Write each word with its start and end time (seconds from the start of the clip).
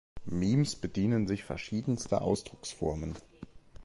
Memes 0.25 0.75
bedienen 0.77 1.27
sich 1.27 1.43
verschiedenster 1.43 2.23
Ausdrucksformen. 2.23 3.15